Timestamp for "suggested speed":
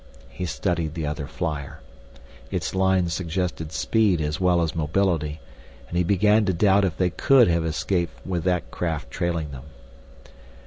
3.13-4.19